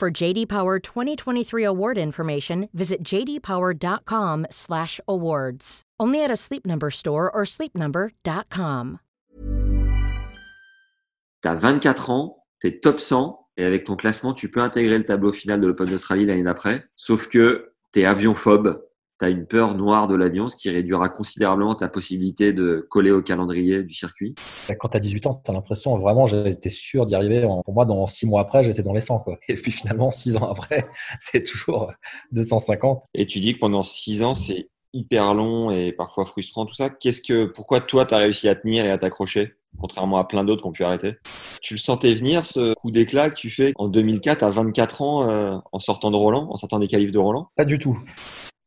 [0.00, 5.82] For JD Power 2023 award information, visit jdpower.com/awards.
[6.00, 8.98] Only at a Sleep Number store or sleepnumber.com.
[11.42, 15.32] T'as 24 ans, t'es top 100 et avec ton classement, tu peux intégrer le tableau
[15.32, 16.86] final de l'Open d'Australie l'année d'après.
[16.96, 18.82] Sauf que t'es avion-phobe,
[19.20, 23.10] tu as une peur noire de l'avion, ce qui réduira considérablement ta possibilité de coller
[23.10, 24.34] au calendrier du circuit.
[24.78, 27.46] Quand tu as 18 ans, tu as l'impression vraiment, j'étais sûr d'y arriver.
[27.64, 29.18] Pour moi, dans 6 mois après, j'étais dans les 100.
[29.20, 29.38] Quoi.
[29.48, 30.88] Et puis finalement, 6 ans après,
[31.20, 31.92] c'est toujours
[32.32, 33.02] 250.
[33.12, 36.88] Et tu dis que pendant 6 ans, c'est hyper long et parfois frustrant, tout ça.
[36.88, 40.44] Qu'est-ce que, pourquoi toi, tu as réussi à tenir et à t'accrocher contrairement à plein
[40.44, 41.12] d'autres qui ont pu arrêter?
[41.62, 45.28] Tu le sentais venir, ce coup d'éclat que tu fais en 2004 à 24 ans
[45.28, 47.48] euh, en sortant de Roland, en sortant des qualifs de Roland?
[47.54, 47.98] Pas du tout.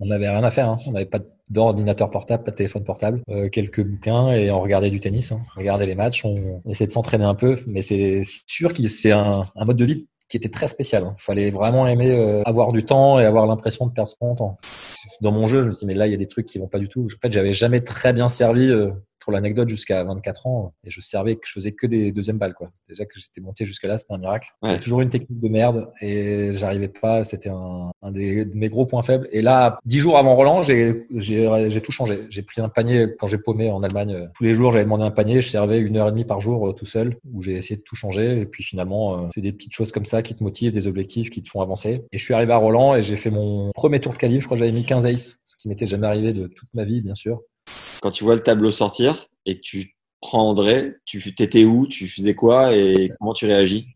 [0.00, 0.68] On n'avait rien à faire.
[0.68, 0.78] Hein.
[0.86, 1.20] On n'avait pas
[1.50, 5.32] d'ordinateur portable, pas de téléphone portable, euh, quelques bouquins et on regardait du tennis.
[5.32, 5.40] Hein.
[5.56, 7.58] On regardait les matchs, on, essayait de s'entraîner un peu.
[7.66, 11.02] Mais c'est sûr que c'est un, un, mode de vie qui était très spécial.
[11.02, 11.14] Il hein.
[11.18, 14.56] fallait vraiment aimer euh, avoir du temps et avoir l'impression de perdre son temps.
[15.20, 16.58] Dans mon jeu, je me suis dit, mais là, il y a des trucs qui
[16.58, 17.04] vont pas du tout.
[17.04, 18.70] En fait, j'avais jamais très bien servi
[19.20, 22.54] pour l'anecdote, jusqu'à 24 ans, et je servais, que je faisais que des deuxièmes balles,
[22.54, 22.70] quoi.
[22.88, 24.50] Déjà que j'étais monté jusqu'à là, c'était un miracle.
[24.62, 24.78] Ouais.
[24.80, 27.24] toujours une technique de merde, et j'arrivais pas.
[27.24, 29.28] C'était un, un des, de mes gros points faibles.
[29.32, 32.26] Et là, dix jours avant Roland, j'ai, j'ai, tout changé.
[32.30, 34.28] J'ai pris un panier quand j'ai paumé en Allemagne.
[34.34, 35.40] Tous les jours, j'avais demandé un panier.
[35.40, 37.82] Je servais une heure et demie par jour euh, tout seul, où j'ai essayé de
[37.82, 38.40] tout changer.
[38.40, 41.30] Et puis finalement, c'est euh, des petites choses comme ça qui te motivent, des objectifs
[41.30, 42.02] qui te font avancer.
[42.12, 44.40] Et je suis arrivé à Roland et j'ai fait mon premier tour de qualif.
[44.40, 46.84] Je crois que j'avais mis 15 aces, ce qui m'était jamais arrivé de toute ma
[46.84, 47.40] vie, bien sûr.
[48.00, 52.08] Quand tu vois le tableau sortir et que tu prends André, tu étais où, tu
[52.08, 53.88] faisais quoi et comment tu réagis?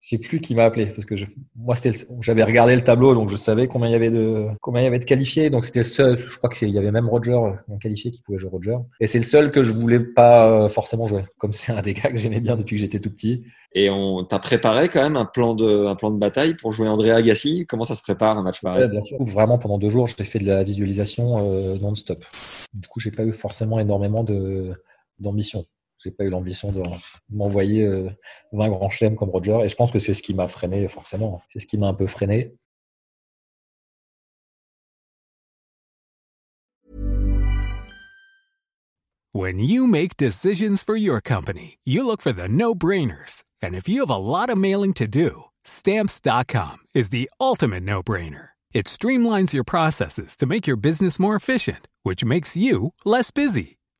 [0.00, 1.26] Je sais plus qui m'a appelé parce que je,
[1.56, 4.82] moi c'était j'avais regardé le tableau donc je savais combien il y avait de combien
[4.82, 5.50] il y avait de qualifiés.
[5.50, 8.38] Donc c'était le seul je crois qu'il y avait même Roger un qualifié qui pouvait
[8.38, 8.76] jouer Roger.
[9.00, 11.24] Et c'est le seul que je voulais pas euh, forcément jouer.
[11.36, 13.44] Comme c'est un des gars que j'aimais bien depuis que j'étais tout petit.
[13.74, 16.88] Et on t'a préparé quand même un plan de un plan de bataille pour jouer
[16.88, 17.66] André Agassi?
[17.66, 18.84] Comment ça se prépare un match pareil?
[18.84, 19.18] Ouais, bien sûr.
[19.24, 22.24] Vraiment pendant deux jours j'ai fait de la visualisation euh, non-stop.
[22.72, 24.72] Du coup j'ai pas eu forcément énormément de
[25.18, 25.64] d'ambition
[26.02, 26.82] j'ai pas eu l'ambition de
[27.30, 27.86] m'envoyer
[28.52, 29.60] 20 euh, grands chelems comme Roger.
[29.64, 31.42] Et je pense que c'est ce qui m'a freiné, forcément.
[31.48, 32.54] C'est ce qui m'a un peu freiné.
[39.32, 43.44] When you make decisions for your company, you look for the no-brainers.
[43.62, 48.48] And if you have a lot of mailing to do, stamps.com is the ultimate no-brainer.
[48.72, 53.77] It streamlines your processes to make your business more efficient, which makes you less busy.